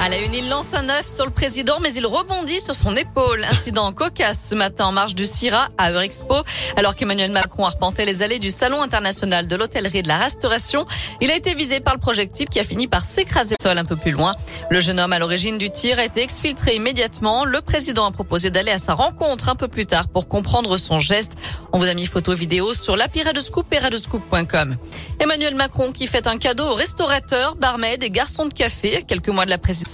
[0.00, 2.94] À la une, il lance un œuf sur le président, mais il rebondit sur son
[2.94, 3.44] épaule.
[3.50, 6.36] Incident cocasse ce matin en marge du CIRA à Eurexpo.
[6.76, 10.86] Alors qu'Emmanuel Macron arpentait les allées du Salon international de l'hôtellerie et de la restauration,
[11.20, 13.84] il a été visé par le projectile qui a fini par s'écraser au sol un
[13.84, 14.36] peu plus loin.
[14.70, 17.44] Le jeune homme à l'origine du tir a été exfiltré immédiatement.
[17.44, 21.00] Le président a proposé d'aller à sa rencontre un peu plus tard pour comprendre son
[21.00, 21.32] geste.
[21.72, 24.76] On vous a mis photo vidéo sur l'appli et radescoop.com.
[25.18, 29.44] Emmanuel Macron qui fait un cadeau aux restaurateurs, barmaids et garçons de café quelques mois
[29.44, 29.87] de la présidence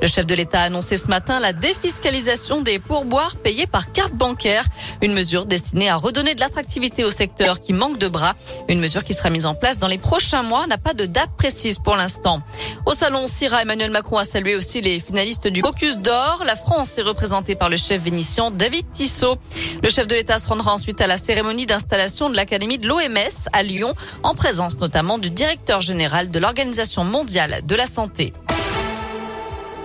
[0.00, 4.14] le chef de l'État a annoncé ce matin la défiscalisation des pourboires payés par carte
[4.14, 4.64] bancaire,
[5.02, 8.34] une mesure destinée à redonner de l'attractivité au secteur qui manque de bras,
[8.68, 11.30] une mesure qui sera mise en place dans les prochains mois, n'a pas de date
[11.36, 12.40] précise pour l'instant.
[12.86, 16.42] Au salon Syrah, Emmanuel Macron a salué aussi les finalistes du Caucus d'Or.
[16.46, 19.36] La France est représentée par le chef vénitien David Tissot.
[19.82, 23.48] Le chef de l'État se rendra ensuite à la cérémonie d'installation de l'Académie de l'OMS
[23.52, 28.32] à Lyon, en présence notamment du directeur général de l'Organisation mondiale de la santé.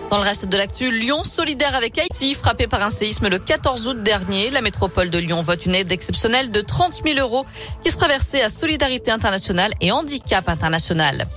[0.09, 3.89] Dans le reste de l'actu, Lyon solidaire avec Haïti, frappé par un séisme le 14
[3.89, 4.49] août dernier.
[4.49, 7.45] La métropole de Lyon vote une aide exceptionnelle de 30 000 euros
[7.83, 11.27] qui sera versée à Solidarité Internationale et Handicap International.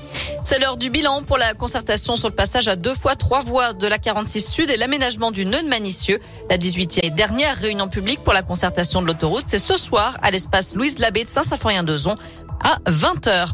[0.45, 3.73] C'est l'heure du bilan pour la concertation sur le passage à deux fois trois voies
[3.73, 6.21] de la 46 Sud et l'aménagement du nœud de Manicieux.
[6.49, 10.31] La 18e et dernière réunion publique pour la concertation de l'autoroute, c'est ce soir à
[10.31, 12.15] l'espace Louise Labbé de Saint-Symphorien-d'Ozon
[12.62, 13.49] à 20h.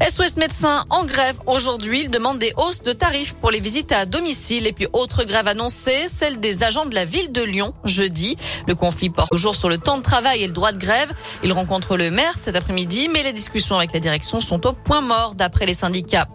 [0.00, 2.02] SOS Médecins en grève aujourd'hui.
[2.02, 4.66] Ils demandent des hausses de tarifs pour les visites à domicile.
[4.66, 8.36] Et puis autre grève annoncée, celle des agents de la ville de Lyon jeudi.
[8.68, 11.10] Le conflit porte toujours sur le temps de travail et le droit de grève.
[11.42, 15.00] Ils rencontrent le maire cet après-midi, mais les discussions avec la direction sont au point
[15.00, 16.28] mort d'après les syndicats.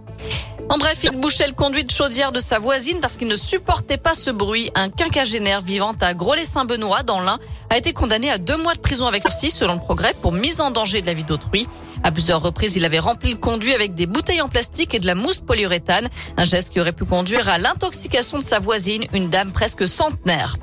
[0.72, 3.98] En bref, il bouchait le conduit de chaudière de sa voisine parce qu'il ne supportait
[3.98, 4.72] pas ce bruit.
[4.74, 9.06] Un quinquagénaire vivant à Gros-les-Saint-Benoît, dans l'Ain, a été condamné à deux mois de prison
[9.06, 11.68] avec sursis, selon le progrès, pour mise en danger de la vie d'autrui.
[12.04, 15.08] À plusieurs reprises, il avait rempli le conduit avec des bouteilles en plastique et de
[15.08, 19.30] la mousse polyuréthane, un geste qui aurait pu conduire à l'intoxication de sa voisine, une
[19.30, 20.56] dame presque centenaire.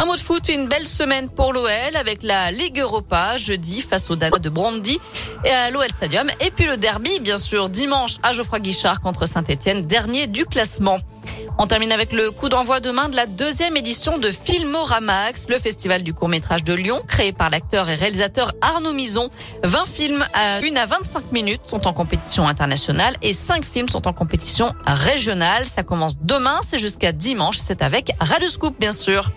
[0.00, 4.08] Un mot de foot, une belle semaine pour l'OL avec la Ligue Europa jeudi face
[4.10, 4.96] au Danois de Brandy
[5.44, 6.30] et à l'OL Stadium.
[6.40, 10.98] Et puis le derby, bien sûr, dimanche à Geoffroy Guichard contre Saint-Etienne, dernier du classement.
[11.58, 16.04] On termine avec le coup d'envoi demain de la deuxième édition de Filmoramax, le festival
[16.04, 19.28] du court-métrage de Lyon, créé par l'acteur et réalisateur Arnaud Mison.
[19.64, 24.06] 20 films à 1 à 25 minutes sont en compétition internationale et 5 films sont
[24.06, 25.66] en compétition régionale.
[25.66, 29.32] Ça commence demain, c'est jusqu'à dimanche, c'est avec Radio Scoop, bien sûr.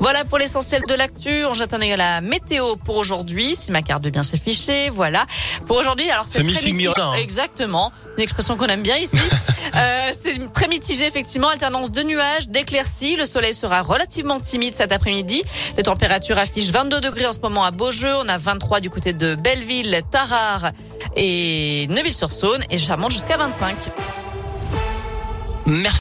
[0.00, 1.44] Voilà pour l'essentiel de l'actu.
[1.46, 3.56] On jette un œil à la météo pour aujourd'hui.
[3.56, 5.26] Si ma carte de bien s'afficher, voilà.
[5.66, 6.90] Pour aujourd'hui, alors c'est très mitigé.
[6.96, 7.14] Hein.
[7.14, 7.92] Exactement.
[8.16, 9.18] Une expression qu'on aime bien ici.
[9.76, 11.48] euh, c'est très mitigé, effectivement.
[11.48, 13.16] Alternance de nuages, d'éclaircies.
[13.16, 15.42] Le soleil sera relativement timide cet après-midi.
[15.76, 18.14] Les températures affichent 22 degrés en ce moment à Beaujeu.
[18.16, 20.70] On a 23 du côté de Belleville, Tarare
[21.16, 22.64] et Neuville-sur-Saône.
[22.70, 23.76] Et ça monte jusqu'à 25.
[25.66, 25.96] Merci.